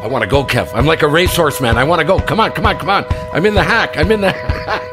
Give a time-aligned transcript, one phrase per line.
[0.00, 0.70] I want to go, Kev.
[0.74, 1.76] I'm like a racehorse, man.
[1.76, 2.18] I want to go.
[2.18, 3.04] Come on, come on, come on.
[3.32, 3.96] I'm in the hack.
[3.98, 4.32] I'm in the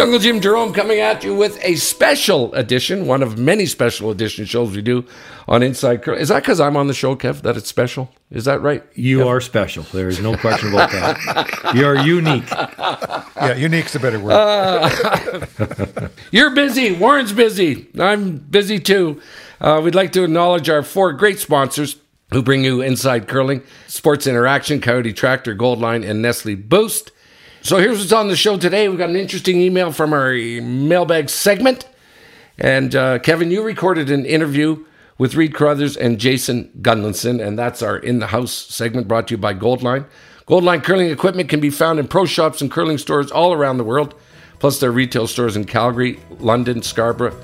[0.00, 4.46] Jungle Jim Jerome coming at you with a special edition, one of many special edition
[4.46, 5.04] shows we do
[5.46, 6.16] on Inside Curl.
[6.16, 8.10] Is that because I'm on the show, Kev, that it's special?
[8.30, 8.82] Is that right?
[8.94, 9.26] You Kev?
[9.26, 9.82] are special.
[9.92, 11.74] There is no question about that.
[11.74, 12.48] You're unique.
[13.36, 14.40] Yeah, unique's a better word.
[16.30, 16.92] You're busy.
[16.92, 17.86] Warren's busy.
[17.98, 19.20] I'm busy too.
[19.60, 21.96] Uh, we'd like to acknowledge our four great sponsors
[22.32, 27.12] who bring you Inside Curling Sports Interaction, Coyote Tractor, Goldline, and Nestle Boost.
[27.62, 28.88] So here's what's on the show today.
[28.88, 31.86] We've got an interesting email from our mailbag segment.
[32.58, 34.86] And uh, Kevin, you recorded an interview
[35.18, 39.34] with Reid Carruthers and Jason Gunnlaugson, and that's our In the House segment brought to
[39.34, 40.06] you by Goldline.
[40.46, 43.84] Goldline curling equipment can be found in pro shops and curling stores all around the
[43.84, 44.14] world,
[44.58, 47.38] plus their retail stores in Calgary, London, Scarborough,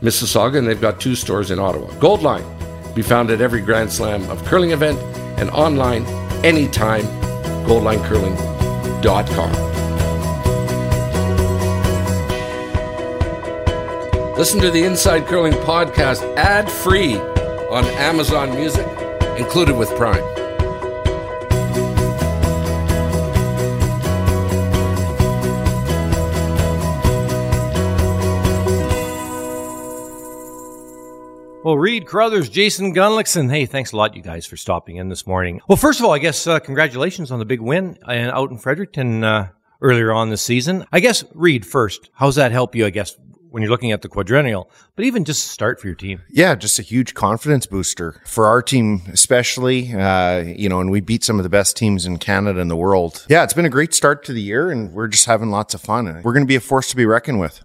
[0.00, 1.88] Mississauga, and they've got two stores in Ottawa.
[1.94, 4.98] Goldline be found at every Grand Slam of curling event
[5.38, 6.06] and online
[6.44, 7.04] anytime.
[14.36, 17.16] Listen to the Inside Curling podcast ad free
[17.70, 18.86] on Amazon Music,
[19.38, 20.35] included with Prime.
[31.66, 33.50] Well, Reid Carruthers, Jason Gunnlaugson.
[33.50, 35.60] Hey, thanks a lot, you guys, for stopping in this morning.
[35.66, 38.58] Well, first of all, I guess uh, congratulations on the big win uh, out in
[38.58, 39.48] Fredericton uh,
[39.80, 40.86] earlier on this season.
[40.92, 42.08] I guess Reid first.
[42.12, 42.86] How's that help you?
[42.86, 43.16] I guess
[43.50, 46.22] when you're looking at the quadrennial, but even just start for your team.
[46.30, 49.92] Yeah, just a huge confidence booster for our team, especially.
[49.92, 52.76] Uh, you know, and we beat some of the best teams in Canada and the
[52.76, 53.26] world.
[53.28, 55.80] Yeah, it's been a great start to the year, and we're just having lots of
[55.80, 56.04] fun.
[56.22, 57.60] We're going to be a force to be reckoned with.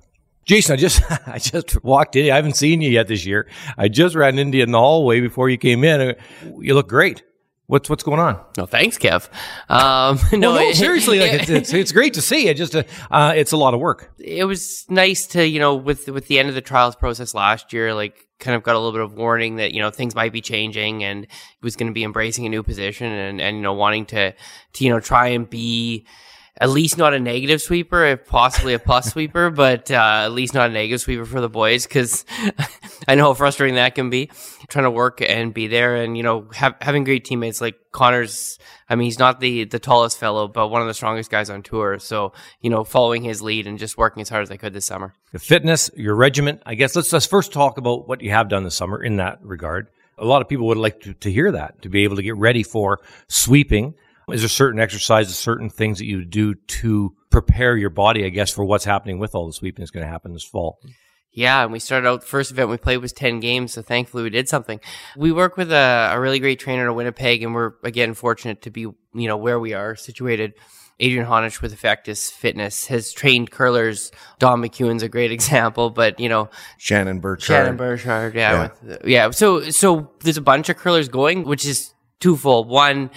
[0.46, 2.31] Jason, I just I just walked in.
[2.31, 3.47] I haven't seen you yet this year.
[3.78, 6.16] I just ran into you in the hallway before you came in.
[6.59, 7.24] You look great.
[7.68, 8.38] What's what's going on?
[8.57, 9.29] No, thanks, Kev.
[9.69, 12.50] Um, no, Well, no, seriously, like it's, it's it's great to see.
[12.50, 14.12] It just uh, uh, it's a lot of work.
[14.19, 17.72] it was nice to you know with with the end of the trials process last
[17.72, 20.34] year like kind of got a little bit of warning that you know things might
[20.34, 21.28] be changing and
[21.62, 24.34] was going to be embracing a new position and and you know wanting to
[24.73, 26.06] to you know try and be
[26.61, 30.53] at least not a negative sweeper, if possibly a plus sweeper, but uh, at least
[30.53, 32.23] not a negative sweeper for the boys because
[33.07, 34.29] I know how frustrating that can be.
[34.69, 38.59] Trying to work and be there, and you know, have, having great teammates like Connor's.
[38.88, 41.63] I mean, he's not the the tallest fellow, but one of the strongest guys on
[41.63, 41.97] tour.
[41.97, 44.85] So you know, following his lead and just working as hard as I could this
[44.85, 45.13] summer.
[45.31, 46.61] The fitness, your regiment.
[46.66, 49.39] I guess let's let's first talk about what you have done this summer in that
[49.41, 49.88] regard.
[50.17, 52.38] A lot of people would like to, to hear that to be able to get
[52.38, 53.95] ready for sweeping.
[54.30, 58.26] Is there certain exercises, certain things that you do to prepare your body?
[58.26, 60.80] I guess for what's happening with all the sweeping that's going to happen this fall.
[61.34, 64.24] Yeah, and we started out the first event we played was 10 games, so thankfully
[64.24, 64.82] we did something.
[65.16, 68.70] We work with a, a really great trainer in Winnipeg, and we're again fortunate to
[68.70, 70.53] be, you know, where we are situated.
[71.00, 74.12] Adrian Honich with Effectus Fitness has trained curlers.
[74.40, 77.44] Don McEwen's a great example, but you know, Shannon Birchard.
[77.44, 78.70] Shannon Birchard, yeah, yeah.
[78.84, 79.32] With, yeah.
[79.32, 82.68] So, so there's a bunch of curlers going, which is twofold.
[82.68, 83.09] One,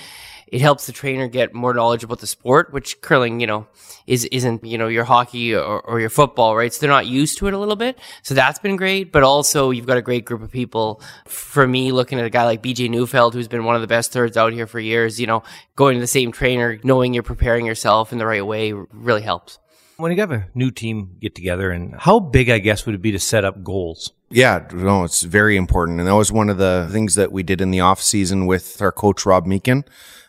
[0.47, 3.67] it helps the trainer get more knowledge about the sport, which curling, you know,
[4.07, 6.73] is isn't you know your hockey or, or your football, right?
[6.73, 7.99] So they're not used to it a little bit.
[8.23, 9.13] So that's been great.
[9.13, 11.01] But also, you've got a great group of people.
[11.27, 14.13] For me, looking at a guy like BJ Neufeld, who's been one of the best
[14.13, 15.43] thirds out here for years, you know,
[15.77, 19.59] going to the same trainer, knowing you're preparing yourself in the right way, really helps.
[19.97, 23.03] When you have a new team get together, and how big, I guess, would it
[23.03, 24.13] be to set up goals?
[24.29, 26.01] Yeah, no, it's very important.
[26.01, 28.83] And that was one of the things that we did in the off season with
[28.83, 29.85] our coach, Rob Meakin,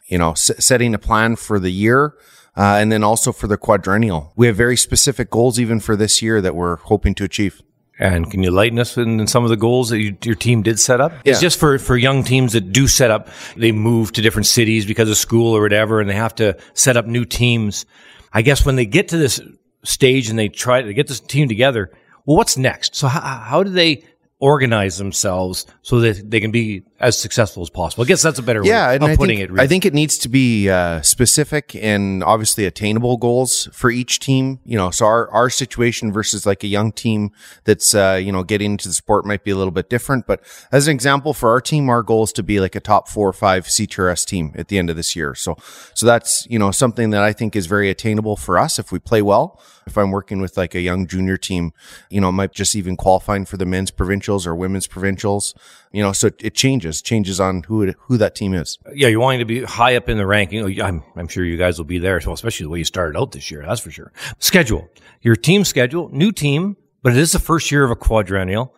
[0.07, 2.13] you know, s- setting a plan for the year.
[2.57, 4.31] Uh, and then also for the quadrennial.
[4.37, 7.61] We have very specific goals even for this year that we're hoping to achieve.
[7.99, 10.61] And can you lighten us in, in some of the goals that you, your team
[10.63, 11.11] did set up?
[11.25, 14.85] It's just for, for young teams that do set up, they move to different cities
[14.85, 17.85] because of school or whatever, and they have to set up new teams.
[18.31, 19.41] I guess when they get to this
[19.83, 21.91] stage and they try to get this team together,
[22.25, 22.95] well, what's next?
[22.95, 24.05] So how, how do they
[24.39, 28.03] organize themselves so that they can be as successful as possible.
[28.03, 29.51] I guess that's a better yeah, way of putting think, it.
[29.51, 29.63] Really.
[29.63, 34.59] I think it needs to be uh, specific and obviously attainable goals for each team.
[34.63, 37.31] You know, so our, our situation versus like a young team
[37.65, 40.25] that's, uh, you know, getting into the sport might be a little bit different.
[40.25, 43.09] But as an example, for our team, our goal is to be like a top
[43.09, 45.35] four or five CTRS team at the end of this year.
[45.35, 45.57] So,
[45.93, 48.99] so that's, you know, something that I think is very attainable for us if we
[48.99, 49.61] play well.
[49.85, 51.71] If I'm working with like a young junior team,
[52.09, 55.53] you know, might just even qualifying for the men's provincials or women's provincials,
[55.95, 58.77] you know, so it, changes, changes on who it, who that team is.
[58.93, 60.81] yeah, you're wanting to be high up in the ranking.
[60.81, 63.31] I'm, I'm sure you guys will be there, so especially the way you started out
[63.31, 63.63] this year.
[63.65, 64.11] That's for sure.
[64.39, 64.89] Schedule
[65.21, 68.75] your team schedule, new team, but it is the first year of a quadrennial.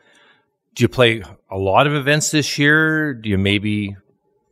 [0.76, 3.16] Do you play a lot of events this year?
[3.16, 3.96] Do you maybe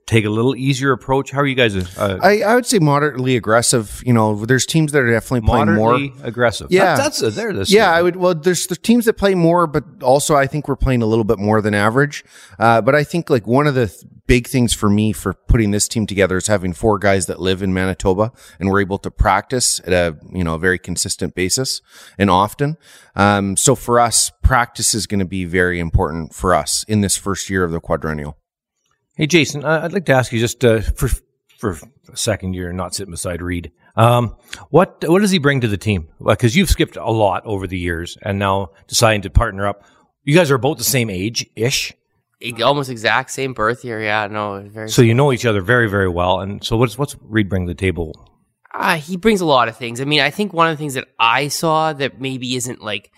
[0.06, 1.32] take a little easier approach?
[1.32, 1.76] How are you guys?
[1.98, 4.04] Uh, I, I would say moderately aggressive.
[4.06, 6.00] You know, there's teams that are definitely playing more.
[6.24, 6.68] aggressive.
[6.72, 6.96] Yeah.
[6.96, 7.54] That- that's uh, there.
[7.54, 8.16] This Yeah, I would.
[8.16, 11.24] Well, there's the teams that play more, but also I think we're playing a little
[11.24, 12.24] bit more than average.
[12.60, 15.70] Uh, but I think like one of the th- big things for me for putting
[15.72, 19.12] this team together is having four guys that live in Manitoba and we're able to
[19.12, 21.82] practice at a you know a very consistent basis
[22.18, 22.78] and often.
[23.16, 27.18] Um, so for us, practice is going to be very important for us in this
[27.18, 28.38] first year of the quadrennial.
[29.16, 31.10] Hey, Jason, I'd like to ask you just uh, for
[31.58, 31.78] for
[32.12, 33.72] a second you're not sitting beside Reid.
[33.96, 34.36] Um,
[34.72, 36.10] what what does he bring to the team?
[36.26, 39.84] Because you've skipped a lot over the years, and now deciding to partner up.
[40.24, 41.94] You guys are both the same age ish,
[42.62, 44.02] Almost exact same birth year.
[44.02, 44.90] Yeah, no, very.
[44.90, 46.42] so you know each other very very well.
[46.42, 48.14] And so what's what's Reid bring to the table?
[48.74, 50.02] Uh, he brings a lot of things.
[50.02, 53.12] I mean, I think one of the things that I saw that maybe isn't like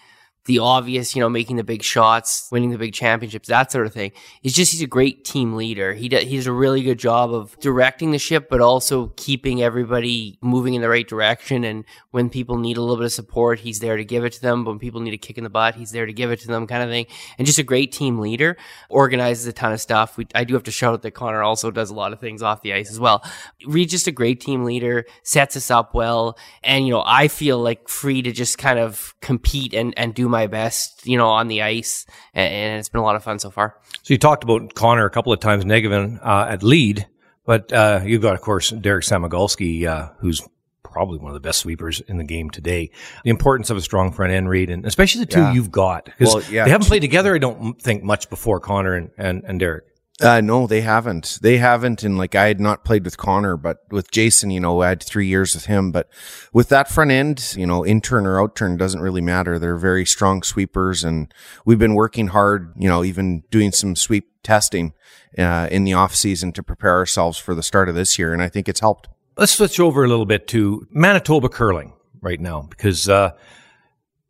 [0.48, 3.94] the obvious, you know, making the big shots, winning the big championships, that sort of
[3.94, 4.12] thing.
[4.44, 5.94] Is just he's a great team leader.
[5.94, 9.62] He does, he does a really good job of directing the ship, but also keeping
[9.62, 11.64] everybody moving in the right direction.
[11.64, 14.42] And when people need a little bit of support, he's there to give it to
[14.42, 14.64] them.
[14.64, 16.66] When people need a kick in the butt, he's there to give it to them,
[16.66, 17.06] kind of thing.
[17.38, 18.58] And just a great team leader.
[18.90, 20.18] Organizes a ton of stuff.
[20.18, 22.42] We, I do have to shout out that Connor also does a lot of things
[22.42, 23.24] off the ice as well.
[23.66, 27.60] Reid's just a great team leader, sets us up well, and you know I feel
[27.60, 31.48] like free to just kind of compete and and do my best, you know, on
[31.48, 32.06] the ice,
[32.36, 33.76] and, and it's been a lot of fun so far.
[34.04, 37.08] So you talked about Connor a couple of times, Njegovan uh, at lead,
[37.46, 40.42] but uh, you've got of course Derek Samagalski, uh, who's
[40.84, 42.92] probably one of the best sweepers in the game today.
[43.24, 45.54] The importance of a strong front end Reid, and especially the two Yeah.
[45.54, 46.66] you've got because Well, yeah.
[46.66, 47.34] they haven't played together.
[47.34, 49.86] I don't think much before Connor and and, and Derek.
[50.20, 51.38] Uh, no, they haven't.
[51.42, 52.02] They haven't.
[52.04, 55.04] And like, I had not played with Connor, but with Jason, you know, I had
[55.04, 55.92] three years with him.
[55.92, 56.10] But
[56.52, 59.60] with that front end, you know, inturn or outturn doesn't really matter.
[59.60, 61.04] They're very strong sweepers.
[61.04, 61.32] And
[61.66, 64.94] we've been working hard, you know, even doing some sweep testing,
[65.38, 68.34] uh, in the off season to prepare ourselves for the start of this year.
[68.34, 69.08] And I think it's helped.
[69.38, 73.32] Let's switch over a little bit to Manitoba curling right now because uh,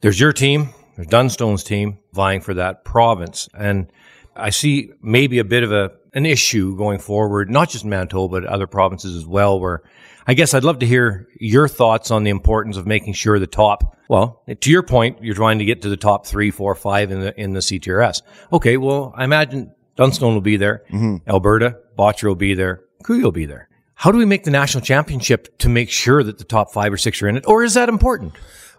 [0.01, 3.90] there's your team, there's Dunstone's team vying for that province, and
[4.38, 8.48] I see maybe a bit of a an issue going forward, not just Manitoba, but
[8.48, 9.60] other provinces as well.
[9.60, 9.84] Where
[10.25, 13.48] I guess I'd love to hear your thoughts on the importance of making sure the
[13.48, 13.98] top.
[14.10, 17.22] Well, to your point, you're trying to get to the top three, four, five in
[17.22, 18.22] the in the CTRS.
[18.54, 21.30] Okay, well, I imagine Dunstone will be there, mm-hmm.
[21.30, 23.68] Alberta, Bottcher will be there, Coulee will be there.
[23.95, 26.98] How do we make the national championship to make sure that the top five or
[26.98, 28.33] six are in it, or is that important?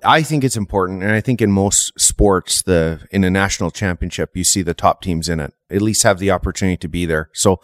[0.04, 4.36] I think it's important, and I think in most sports, the in a national championship,
[4.36, 5.52] you see the top teams in it.
[5.70, 7.30] At least have the opportunity to be there.
[7.34, 7.60] So,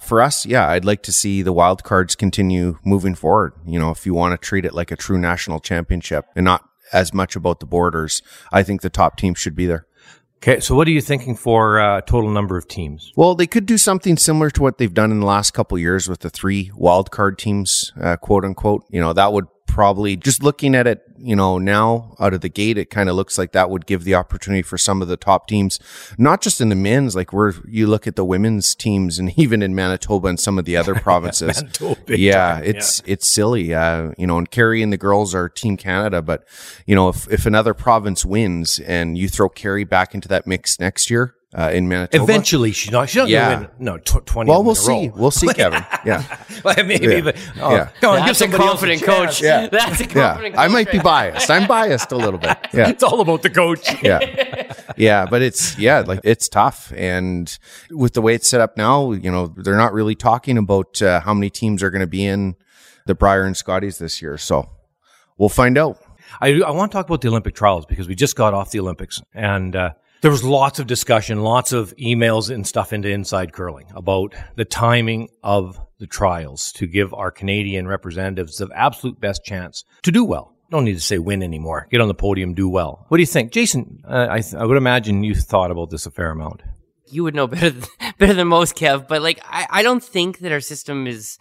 [0.00, 3.54] for us, yeah, I'd like to see the wild cards continue moving forward.
[3.66, 6.64] You know, if you want to treat it like a true national championship and not
[6.92, 9.86] as much about the borders, I think the top teams should be there.
[10.38, 13.12] Okay, so what are you thinking for uh, total number of teams?
[13.16, 15.82] Well, they could do something similar to what they've done in the last couple of
[15.82, 18.84] years with the three wild card teams, uh, quote unquote.
[18.88, 22.48] You know, that would probably just looking at it, you know, now out of the
[22.48, 25.16] gate, it kind of looks like that would give the opportunity for some of the
[25.16, 25.78] top teams,
[26.16, 29.62] not just in the men's, like where you look at the women's teams and even
[29.62, 31.62] in Manitoba and some of the other provinces.
[31.62, 33.72] Manitoba, yeah, time, it's, it's silly.
[33.74, 36.44] Uh, you know, and Kerry and the girls are team Canada, but
[36.86, 40.80] you know, if, if another province wins and you throw Kerry back into that mix
[40.80, 42.22] next year, uh, in Manitoba.
[42.22, 43.08] Eventually, she's not.
[43.08, 43.48] She's not Yeah.
[43.54, 43.84] going to win.
[43.84, 44.50] No, tw- twenty.
[44.50, 45.08] Well, we'll see.
[45.08, 45.14] row.
[45.16, 45.84] We'll see, Kevin.
[46.04, 46.22] Yeah.
[46.64, 47.20] Well, Maybe, Yeah.
[47.20, 47.88] but oh, Yeah.
[48.00, 49.40] come on, give That's a somebody confident coach.
[49.40, 49.68] Yeah.
[49.72, 50.08] That's a Yeah.
[50.12, 50.64] confident coach.
[50.64, 51.48] I might be biased.
[51.50, 52.58] I'm biased a little bit.
[52.74, 52.88] Yeah.
[52.88, 54.02] It's all about the coach.
[54.02, 54.74] Yeah.
[54.96, 55.26] Yeah.
[55.26, 56.92] But it's, yeah, like it's tough.
[56.96, 57.56] And
[57.92, 61.20] with the way it's set up now, you know, they're not really talking about uh,
[61.20, 62.56] how many teams are going to be in
[63.06, 64.36] the Brier and Scotties this year.
[64.36, 64.68] So
[65.38, 65.98] we'll find out.
[66.40, 68.80] I, I want to talk about the Olympic trials because we just got off the
[68.80, 73.52] Olympics and uh, there was lots of discussion, lots of emails and stuff into Inside
[73.52, 79.44] Curling about the timing of the trials to give our Canadian representatives the absolute best
[79.44, 80.54] chance to do well.
[80.70, 81.86] Don't need to say win anymore.
[81.90, 83.06] Get on the podium, do well.
[83.08, 84.02] What do you think, Jason?
[84.06, 86.62] Uh, I, th- I would imagine you thought about this a fair amount.
[87.10, 89.08] you would know better th- better than most, Kev.
[89.08, 91.38] But like, I, I don't think that our system is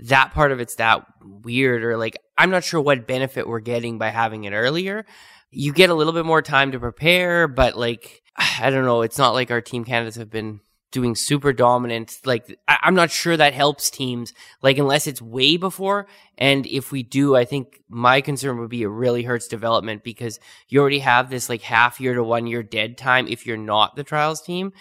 [0.00, 3.96] that part of it's that weird or like I'm not sure what benefit we're getting
[3.96, 5.06] by having it earlier.
[5.54, 9.18] You get a little bit more time to prepare, but like I don't know, it's
[9.18, 12.18] not like our team candidates have been doing super dominant.
[12.24, 14.32] Like, I- I'm not sure that helps teams,
[14.62, 16.06] like, unless it's way before.
[16.38, 20.38] And if we do, I think my concern would be it really hurts development because
[20.68, 23.96] you already have this like half year to one year dead time if you're not
[23.96, 24.72] the trials team.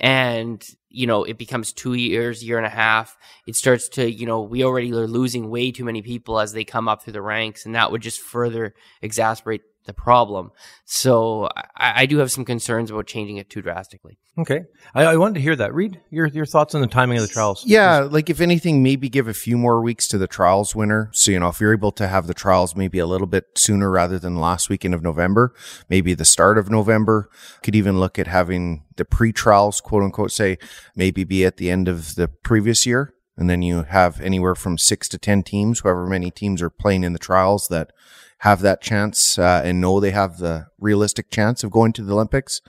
[0.00, 3.16] And, you know, it becomes two years, year and a half.
[3.46, 6.64] It starts to, you know, we already are losing way too many people as they
[6.64, 7.64] come up through the ranks.
[7.64, 10.50] And that would just further exacerbate the problem.
[10.84, 14.18] So I, I do have some concerns about changing it too drastically.
[14.38, 14.64] Okay.
[14.94, 15.74] I, I wanted to hear that.
[15.74, 17.64] Reid your, your thoughts on the timing of the trials.
[17.66, 21.10] Yeah, like if anything, maybe give a few more weeks to the trials winner.
[21.12, 23.90] So, you know, if you're able to have the trials maybe a little bit sooner
[23.90, 25.54] rather than last weekend of November,
[25.88, 27.28] maybe the start of November,
[27.62, 30.58] could even look at having the pre trials, quote unquote, say
[30.94, 33.14] maybe be at the end of the previous year.
[33.36, 37.04] And then you have anywhere from six to 10 teams, however many teams are playing
[37.04, 37.90] in the trials that
[38.40, 42.12] have that chance uh, and know they have the realistic chance of going to the
[42.12, 42.60] Olympics.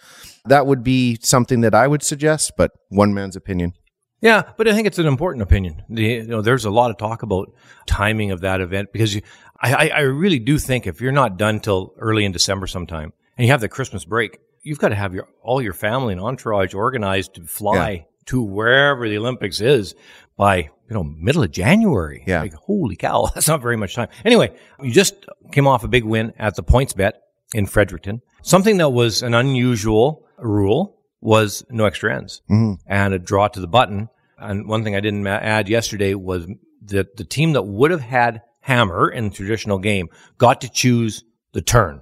[0.46, 3.74] That would be something that I would suggest, but one man's opinion.
[4.22, 5.82] Yeah, but I think it's an important opinion.
[5.90, 7.54] The, you know, there's a lot of talk about
[7.88, 9.22] timing of that event because you,
[9.62, 13.48] I, I really do think if you're not done till early in December sometime and
[13.48, 16.74] you have the Christmas break, you've got to have your all your family and entourage
[16.76, 18.04] organized to fly Yeah.
[18.28, 19.96] to wherever the Olympics is
[20.38, 22.22] by you know middle of January.
[22.28, 22.42] Yeah.
[22.42, 24.10] like holy cow, that's not very much time.
[24.26, 27.14] Anyway, you just came off a big win at the PointsBet
[27.54, 28.22] in Fredericton.
[28.42, 32.42] Something that was an unusual rule was no extra ends
[32.88, 34.10] and a draw to the button.
[34.38, 36.46] And one thing I didn't add yesterday was
[36.88, 41.24] that the team that would have had hammer in the traditional game got to choose
[41.54, 42.02] the turn.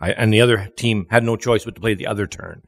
[0.00, 2.62] I, and the other team had no choice but to play the other turn.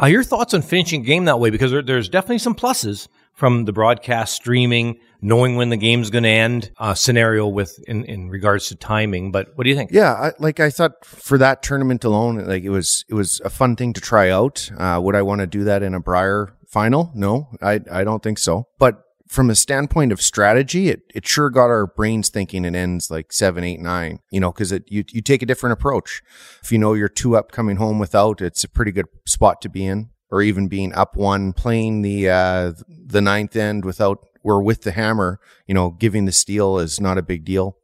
[0.00, 1.50] Uh, your thoughts on finishing a game that way?
[1.50, 3.08] Because there, there's definitely some pluses
[3.40, 8.04] from the broadcast streaming, knowing when the game's going to end, uh, scenario with in,
[8.04, 9.32] in regards to timing.
[9.32, 9.92] But what do you think?
[9.92, 13.48] Yeah, I, like I thought for that tournament alone, like it was it was a
[13.48, 14.70] fun thing to try out.
[14.76, 17.10] Uh, would I want to do that in a Brier final?
[17.14, 18.68] No, I I don't think so.
[18.78, 22.66] But from a standpoint of strategy, it it sure got our brains thinking.
[22.66, 24.18] It ends like seven, eight, nine.
[24.30, 26.20] You know, because it you you take a different approach.
[26.62, 29.70] If you know you're two up coming home without, it's a pretty good spot to
[29.70, 30.10] be in.
[30.32, 34.92] Or even being up one, playing the uh, the ninth end without or with the
[34.92, 37.76] hammer, you know, giving the steal is not a big deal.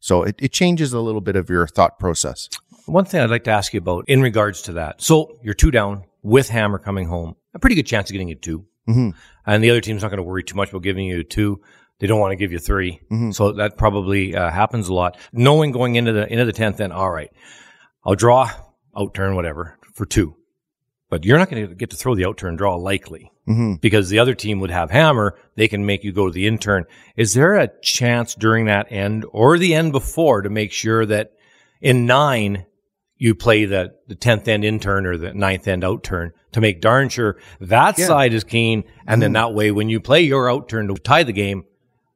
[0.00, 2.48] So it, it changes a little bit of your thought process.
[2.86, 5.02] One thing I'd like to ask you about in regards to that.
[5.02, 7.36] So you're two down with Hammer coming home.
[7.54, 9.14] A pretty good chance of getting you 2 Mhm.
[9.46, 11.60] And the other team's not going to worry too much about giving you two.
[11.98, 12.98] They don't want to give you 3
[13.32, 15.18] So that probably uh, happens a lot.
[15.32, 17.30] Knowing going into the into the tenth, then all right,
[18.04, 18.50] I'll draw,
[18.96, 20.34] outturn, whatever for two.
[21.10, 23.74] But you're not going to get to throw the outturn draw likely mm-hmm.
[23.74, 25.36] because the other team would have hammer.
[25.56, 26.86] They can make you go to the inturn.
[27.16, 31.32] Is there a chance during that end or the end before to make sure that
[31.80, 32.64] in nine
[33.18, 37.08] you play the the tenth end inturn or the ninth end outturn to make darn
[37.08, 39.34] sure that side is keen, and then mm-hmm.
[39.34, 41.64] that way when you play your outturn to tie the game,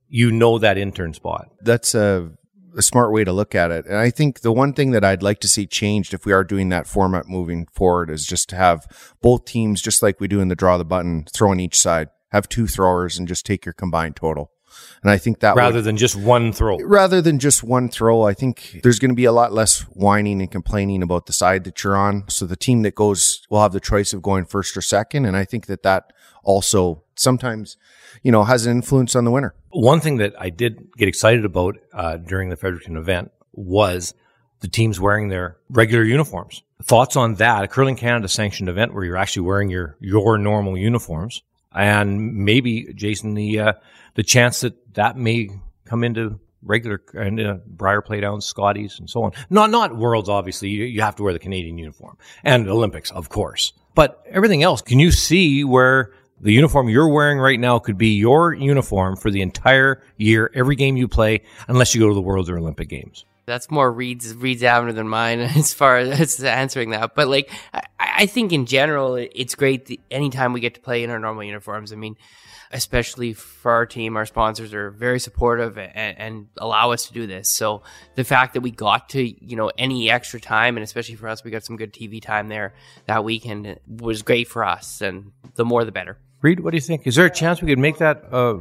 [0.08, 1.50] you know that inturn spot.
[1.60, 2.30] That's a,
[2.76, 3.86] a smart way to look at it.
[3.86, 6.44] And I think the one thing that I'd like to see changed if we are
[6.44, 8.86] doing that format moving forward is just to have
[9.22, 12.08] both teams, just like we do in the draw the button, throw on each side,
[12.30, 14.50] have two throwers and just take your combined total.
[15.04, 16.78] And I think that rather would, than just one throw.
[16.78, 20.40] rather than just one throw, I think there's going to be a lot less whining
[20.40, 22.24] and complaining about the side that you're on.
[22.28, 25.26] So the team that goes will have the choice of going first or second.
[25.26, 27.76] And I think that that also sometimes,
[28.22, 29.54] you know, has an influence on the winner.
[29.72, 34.14] One thing that I did get excited about uh, during the Fredericton event was
[34.60, 36.62] the teams wearing their regular uniforms.
[36.82, 37.62] Thoughts on that?
[37.62, 41.42] A Curling Canada sanctioned event where you're actually wearing your your normal uniforms,
[41.74, 43.72] and maybe Jason, the uh,
[44.14, 45.50] the chance that that may
[45.84, 49.32] come into regular and uh, Brier Playdowns, Scotties, and so on.
[49.50, 50.70] Not not Worlds, obviously.
[50.70, 53.72] You, you have to wear the Canadian uniform and Olympics, of course.
[53.94, 58.16] But everything else, can you see where the uniform you're wearing right now could be
[58.16, 62.20] your uniform for the entire year, every game you play, unless you go to the
[62.20, 63.24] Worlds or Olympic Games?
[63.46, 67.14] That's more Reid's Reid's avenue than mine as far as answering that.
[67.14, 71.04] But like, I, I think in general, it's great that anytime we get to play
[71.04, 71.92] in our normal uniforms.
[71.92, 72.16] I mean,
[72.74, 77.26] especially for our team, our sponsors are very supportive and, and allow us to do
[77.26, 77.48] this.
[77.48, 77.82] So
[78.16, 81.44] the fact that we got to, you know, any extra time, and especially for us,
[81.44, 82.74] we got some good TV time there
[83.06, 86.18] that weekend was great for us, and the more the better.
[86.44, 87.06] Reid, what do you think?
[87.06, 88.24] Is there a chance we could make that?
[88.30, 88.58] Uh,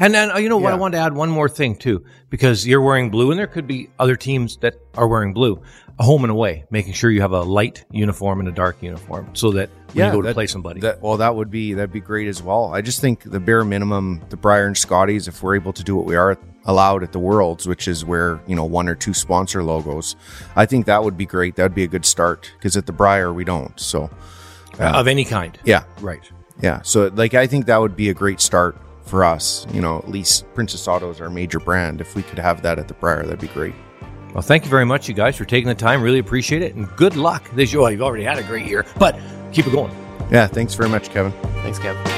[0.00, 0.72] and then, uh, you know what?
[0.72, 3.66] I want to add one more thing too, because you're wearing blue, and there could
[3.66, 5.60] be other teams that are wearing blue.
[5.98, 9.28] A home and away, making sure you have a light uniform and a dark uniform,
[9.34, 11.92] so that when you go to that- play somebody, That, well, that would be that'd
[11.92, 12.72] be great as well.
[12.72, 15.96] I just think the bare minimum, the Brier and Scotties, if we're able to do
[15.96, 19.12] what we are allowed at the Worlds, which is where you know one or two
[19.12, 20.16] sponsor logos,
[20.56, 21.56] I think that would be great.
[21.56, 23.78] That would be a good start because at the Brier we don't.
[23.78, 24.08] So
[24.78, 25.58] of any kind.
[25.64, 26.22] yeah, Right.
[26.60, 26.82] Yeah.
[26.82, 29.66] So like I think that would be a great start for us.
[29.72, 32.00] You know, at least Princess Auto is our major brand.
[32.00, 33.74] If we could have that at the Brier, that'd be great.
[34.34, 36.02] Well, thank you very much, you guys, for taking the time.
[36.02, 37.80] Really appreciate it, and good luck this year.
[37.80, 39.18] Well, you've already had a great year, but
[39.52, 39.90] keep it going.
[40.30, 41.32] Yeah, thanks very much, Kevin.
[41.62, 42.17] Thanks, Kev.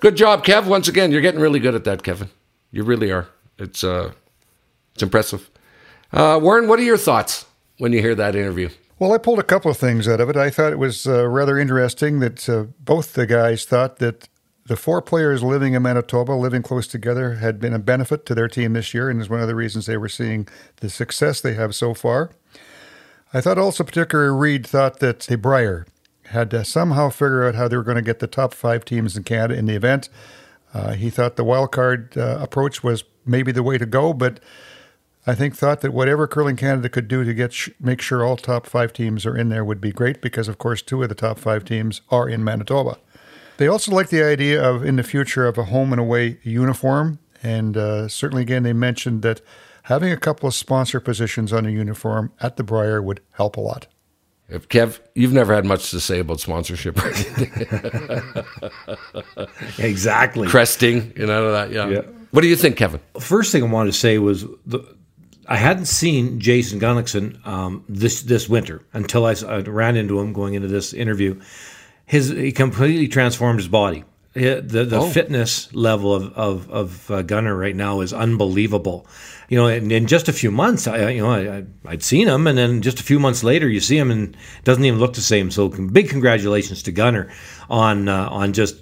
[0.00, 0.66] Good job, Kev.
[0.66, 2.30] Once again, you're getting really good at that, Kevin.
[2.70, 3.28] You really are.
[3.58, 4.12] It's uh,
[4.94, 5.50] it's impressive.
[6.12, 7.46] Uh, Warren, what are your thoughts
[7.78, 8.68] when you hear that interview?
[9.00, 10.36] Well, I pulled a couple of things out of it.
[10.36, 14.28] I thought it was uh, rather interesting that uh, both the guys thought that
[14.66, 18.48] the four players living in Manitoba, living close together, had been a benefit to their
[18.48, 21.54] team this year, and is one of the reasons they were seeing the success they
[21.54, 22.30] have so far.
[23.32, 25.86] I thought also, particularly Reid thought that the Brier
[26.30, 29.16] had to somehow figure out how they were going to get the top five teams
[29.16, 30.08] in Canada in the event.
[30.74, 34.40] Uh, he thought the wild card uh, approach was maybe the way to go, but
[35.26, 38.36] I think thought that whatever Curling Canada could do to get sh- make sure all
[38.36, 41.14] top five teams are in there would be great because, of course, two of the
[41.14, 42.98] top five teams are in Manitoba.
[43.58, 47.18] They also like the idea of in the future of a home and away uniform,
[47.42, 49.40] and uh, certainly again they mentioned that
[49.82, 53.60] having a couple of sponsor positions on a uniform at the Brier would help a
[53.60, 53.86] lot.
[54.48, 58.44] If Kev, you've never had much to say about sponsorship or anything.
[59.78, 60.48] Exactly.
[60.48, 61.70] Cresting, you know that.
[61.70, 61.88] Yeah.
[61.88, 62.00] Yeah.
[62.30, 63.00] What do you think, Kevin?
[63.20, 64.80] First thing I wanted to say was the,
[65.46, 70.54] I hadn't seen Jason Gunnlaugson um, this this winter until I ran into him going
[70.54, 71.40] into this interview.
[72.06, 74.04] His he completely transformed his body.
[74.38, 79.06] He- The the fitness level of of, of uh, Gunner right now is unbelievable.
[79.50, 82.28] You know, in, in just a few months, I you know I, I- I'd seen
[82.28, 85.00] him, and then just a few months later, you see him and it doesn't even
[85.00, 85.50] look the same.
[85.50, 87.30] So big congratulations to Gunner
[87.70, 88.76] on uh, on just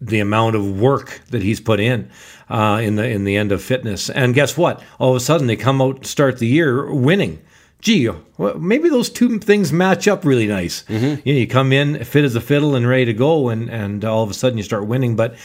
[0.00, 2.10] the amount of work that he's put in
[2.48, 4.10] uh, in the in the end of fitness.
[4.10, 4.82] And guess what?
[4.98, 7.38] All of a sudden, they come out start the year winning.
[7.80, 10.82] Gee, well, maybe those two things match up really nice.
[10.84, 11.26] Mm-hmm.
[11.26, 14.04] You, know, you come in fit as a fiddle and ready to go, and and
[14.04, 15.16] all of a sudden you start winning.
[15.16, 15.36] But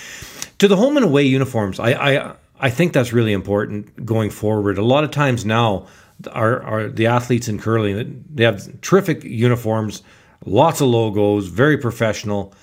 [0.60, 4.78] to the home and away uniforms, I I, I think that's really important going forward.
[4.78, 5.88] A lot of times now,
[6.32, 10.04] our, our the athletes in curling they have terrific uniforms,
[10.46, 12.54] lots of logos, very professional,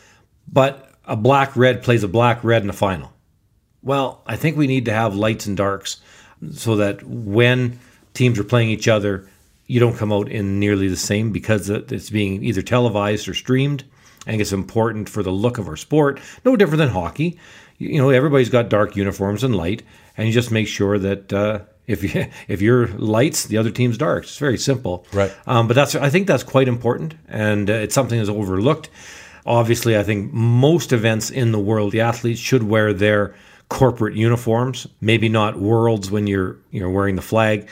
[0.50, 3.12] but a black red plays a black red in the final.
[3.82, 6.00] Well, I think we need to have lights and darks
[6.52, 7.78] so that when
[8.14, 9.28] teams are playing each other,
[9.72, 13.84] you don't come out in nearly the same because it's being either televised or streamed.
[14.26, 16.20] I think it's important for the look of our sport.
[16.44, 17.38] No different than hockey.
[17.78, 19.82] You know, everybody's got dark uniforms and light,
[20.14, 23.96] and you just make sure that uh, if you if you're lights, the other team's
[23.96, 24.24] dark.
[24.24, 25.06] It's very simple.
[25.10, 25.34] Right.
[25.46, 28.90] Um, but that's I think that's quite important, and uh, it's something that's overlooked.
[29.46, 33.34] Obviously, I think most events in the world, the athletes should wear their
[33.70, 34.86] corporate uniforms.
[35.00, 37.70] Maybe not worlds when you're you're wearing the flag,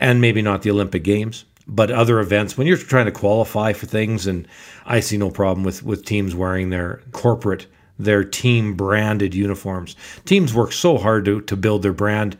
[0.00, 1.44] and maybe not the Olympic Games.
[1.68, 4.48] But other events, when you're trying to qualify for things, and
[4.86, 9.94] I see no problem with with teams wearing their corporate, their team branded uniforms.
[10.24, 12.36] Teams work so hard to to build their brand,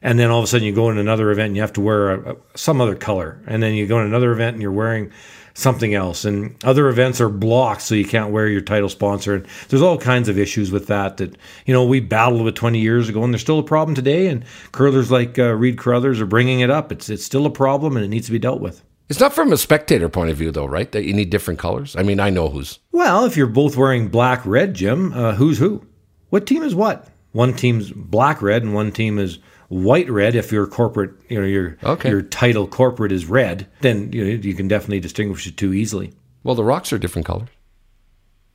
[0.00, 1.80] and then all of a sudden you go in another event and you have to
[1.80, 4.70] wear a, a, some other color, and then you go in another event and you're
[4.70, 5.10] wearing
[5.58, 9.46] something else and other events are blocked so you can't wear your title sponsor and
[9.68, 13.08] there's all kinds of issues with that that you know we battled with 20 years
[13.08, 16.60] ago and there's still a problem today and curlers like uh, Reid Carruthers are bringing
[16.60, 19.18] it up it's it's still a problem and it needs to be dealt with It's
[19.18, 20.92] not from a spectator point of view, though, right?
[20.92, 21.96] That you need different colors.
[21.96, 22.78] I mean, I know who's.
[22.92, 25.84] well if you're both wearing black red Jim uh, who's who
[26.30, 29.38] what team is what one team's black red and one team is
[29.68, 32.08] white red if your corporate you know your Okay.
[32.08, 36.12] your title corporate is red then you know you can definitely distinguish the two easily
[36.42, 37.48] Well, the rocks are different colors.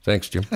[0.03, 0.43] Thanks, Jim.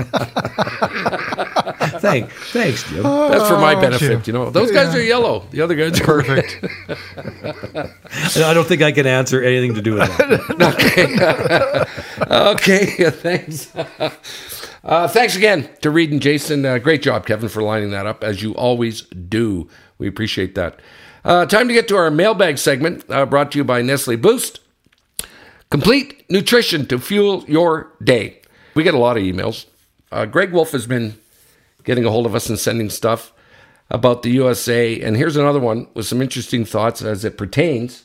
[2.01, 3.03] Thank, thanks, Jim.
[3.03, 4.09] That's for my Oh, benefit.
[4.09, 4.21] Jim.
[4.25, 5.45] You know, those guys are yellow.
[5.51, 6.57] The other guys are Perfect.
[8.35, 11.87] And I don't think I can answer anything to do with that.
[12.31, 13.71] okay, thanks.
[14.83, 16.65] Uh, thanks again to Reid and Jason.
[16.65, 19.69] Uh, great job, Kevin, for lining that up, as you always do.
[19.97, 20.79] We appreciate that.
[21.25, 24.59] Uh, time to get to our mailbag segment, uh, brought to you by Nestle Boost.
[25.69, 28.41] Complete nutrition to fuel your day.
[28.75, 29.65] We get a lot of emails.
[30.11, 31.17] Uh, Greg Wolf has been
[31.83, 33.33] getting a hold of us and sending stuff
[33.89, 34.99] about the USA.
[35.01, 38.03] And here's another one with some interesting thoughts as it pertains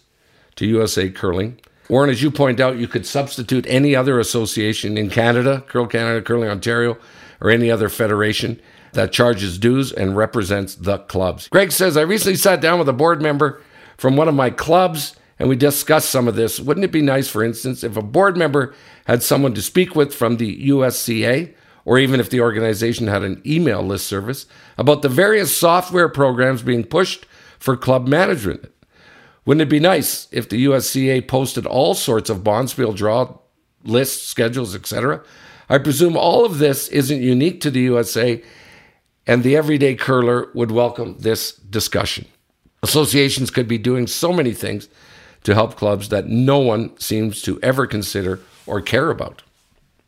[0.56, 1.60] to USA curling.
[1.88, 6.22] Warren, as you point out, you could substitute any other association in Canada, Curl Canada,
[6.22, 6.96] Curling Ontario,
[7.40, 8.60] or any other federation
[8.92, 11.48] that charges dues and represents the clubs.
[11.48, 13.62] Greg says, I recently sat down with a board member
[13.96, 16.60] from one of my clubs and we discussed some of this.
[16.60, 18.74] Wouldn't it be nice, for instance, if a board member
[19.06, 21.52] had someone to speak with from the USCA,
[21.84, 24.46] or even if the organization had an email list service,
[24.78, 27.26] about the various software programs being pushed
[27.58, 28.72] for club management?
[29.44, 33.36] Wouldn't it be nice if the USCA posted all sorts of Bonspiel draw
[33.82, 35.24] lists, schedules, etc.?
[35.68, 38.42] I presume all of this isn't unique to the USA,
[39.26, 42.26] and the everyday curler would welcome this discussion.
[42.82, 44.88] Associations could be doing so many things
[45.44, 49.42] to help clubs that no one seems to ever consider or care about.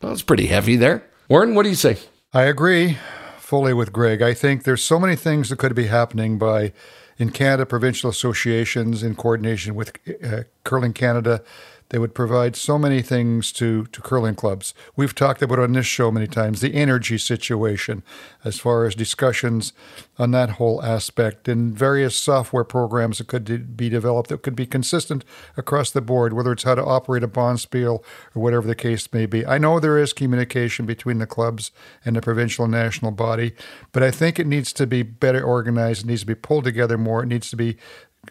[0.00, 1.04] Well, it's pretty heavy there.
[1.28, 1.98] Warren, what do you say?
[2.32, 2.98] I agree
[3.38, 4.22] fully with Greg.
[4.22, 6.72] I think there's so many things that could be happening by
[7.16, 11.42] in Canada provincial associations in coordination with uh, Curling Canada.
[11.90, 14.74] They would provide so many things to, to curling clubs.
[14.96, 18.02] We've talked about on this show many times the energy situation,
[18.44, 19.72] as far as discussions
[20.18, 24.66] on that whole aspect, and various software programs that could be developed that could be
[24.66, 25.24] consistent
[25.56, 28.02] across the board, whether it's how to operate a bonspiel
[28.34, 29.44] or whatever the case may be.
[29.46, 31.70] I know there is communication between the clubs
[32.04, 33.52] and the provincial and national body,
[33.92, 36.04] but I think it needs to be better organized.
[36.04, 37.22] It needs to be pulled together more.
[37.22, 37.76] It needs to be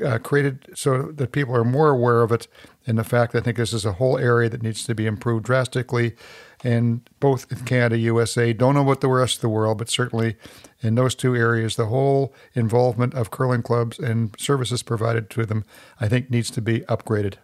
[0.04, 2.48] uh, created so that people are more aware of it
[2.86, 5.06] and the fact that I think this is a whole area that needs to be
[5.06, 6.16] improved drastically.
[6.64, 10.36] And both Canada, USA, don't know about the rest of the world, but certainly
[10.82, 15.66] in those two areas, the whole involvement of curling clubs and services provided to them,
[16.00, 17.36] I think, needs to be upgraded.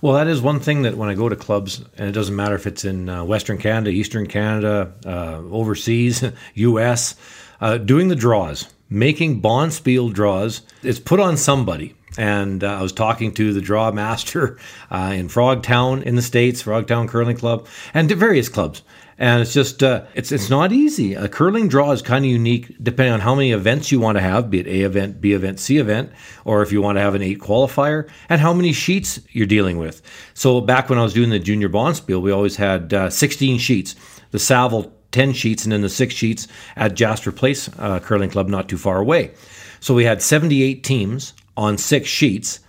[0.00, 2.54] Well, that is one thing that when I go to clubs, and it doesn't matter
[2.54, 7.14] if it's in uh, Western Canada, Eastern Canada, uh, overseas, U.S.,
[7.60, 11.94] uh, doing the draws, making Bonspiel draws, it's put on somebody.
[12.18, 14.58] And uh, I was talking to the draw master
[14.90, 18.82] uh, in Frogtown in the States, Frogtown Curling Club, and various clubs.
[19.20, 21.14] And it's just, uh, it's it's not easy.
[21.14, 24.22] A curling draw is kind of unique depending on how many events you want to
[24.22, 26.10] have, be it A event, B event, C event,
[26.44, 29.78] or if you want to have an eight qualifier, and how many sheets you're dealing
[29.78, 30.02] with.
[30.34, 33.94] So back when I was doing the junior Bonspiel, we always had uh, 16 sheets.
[34.30, 38.48] The Saville 10 sheets, and then the six sheets at Jasper Place uh, Curling Club,
[38.48, 39.32] not too far away.
[39.80, 42.60] So we had 78 teams on six sheets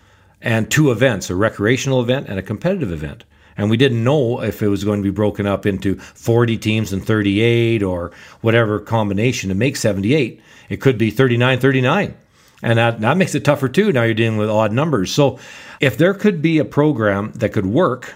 [0.41, 3.23] and two events a recreational event and a competitive event.
[3.56, 6.91] And we didn't know if it was going to be broken up into 40 teams
[6.91, 10.41] and 38 or whatever combination to make 78.
[10.69, 12.15] It could be 39 39.
[12.63, 13.91] And that, that makes it tougher too.
[13.91, 15.13] Now you're dealing with odd numbers.
[15.13, 15.39] So
[15.80, 18.15] if there could be a program that could work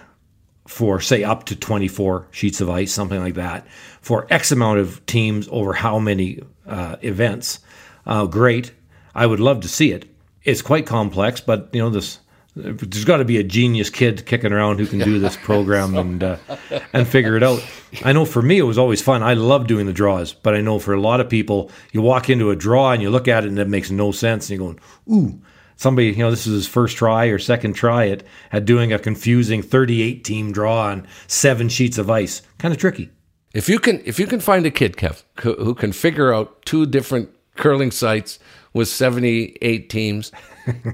[0.66, 3.66] for, say, up to 24 sheets of ice, something like that,
[4.00, 7.60] for X amount of teams over how many uh, events,
[8.06, 8.72] uh, great.
[9.14, 10.13] I would love to see it.
[10.44, 12.18] It's quite complex, but you know this.
[12.56, 16.22] There's got to be a genius kid kicking around who can do this program and
[16.22, 16.36] uh,
[16.92, 17.64] and figure it out.
[18.04, 19.22] I know for me it was always fun.
[19.22, 22.30] I love doing the draws, but I know for a lot of people, you walk
[22.30, 24.68] into a draw and you look at it and it makes no sense, and you're
[24.68, 24.80] going,
[25.10, 25.40] "Ooh,
[25.76, 28.98] somebody, you know, this is his first try or second try at at doing a
[29.00, 32.42] confusing 38 team draw on seven sheets of ice.
[32.58, 33.10] Kind of tricky."
[33.52, 36.64] If you can, if you can find a kid, Kev, who who can figure out
[36.64, 38.38] two different curling sites
[38.74, 40.30] with 78 teams,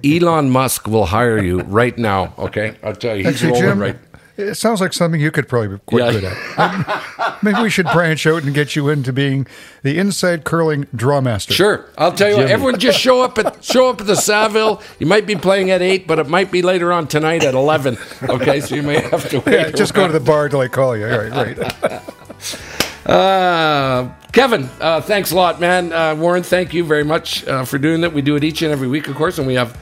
[0.05, 2.35] Elon Musk will hire you right now.
[2.39, 3.97] Okay, I'll tell you, he's Actually, rolling Jim, right.
[4.37, 6.21] it sounds like something you could probably be quite Yeah.
[6.21, 7.43] good at.
[7.43, 9.47] Maybe we should branch out and get you into being
[9.83, 11.55] the inside curling draw master.
[11.55, 12.49] Sure, I'll tell you what.
[12.51, 14.83] Everyone, just show up at show up at the Saville.
[14.99, 17.97] You might be playing at eight, but it might be later on tonight at eleven.
[18.23, 19.53] Okay, so you may have to wait.
[19.55, 21.07] Yeah, just go to the bar till I call you.
[21.09, 22.03] All right, right.
[23.07, 25.93] Uh, Kevin, uh, thanks a lot, man.
[25.93, 28.13] Uh, Warren, thank you very much uh, for doing that.
[28.13, 29.77] We do it each and every week, of course, and we have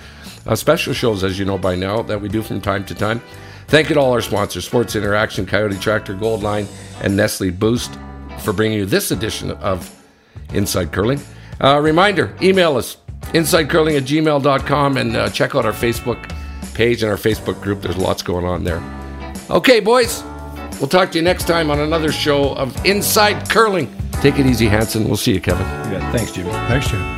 [0.46, 3.20] uh, special shows, as you know by now, that we do from time to time.
[3.66, 6.66] Thank you to all our sponsors Sports Interaction, Coyote Tractor, Goldline,
[7.02, 7.98] and Nestle Boost
[8.40, 9.94] for bringing you this edition of
[10.54, 11.20] Inside Curling.
[11.60, 12.96] Uh, reminder email us
[13.34, 16.32] insidecurling at gmail.com and check out our Facebook
[16.72, 17.82] page and our Facebook group.
[17.82, 18.82] There's lots going on there.
[19.50, 20.22] Okay, boys,
[20.80, 23.92] We'll talk to you next time on another show of Inside Curling.
[24.20, 25.04] Take it easy, Hansen.
[25.06, 25.66] We'll see you, Kevin.
[25.92, 26.50] Yeah, thanks, Jimmy.
[26.50, 27.17] Thanks, Jim.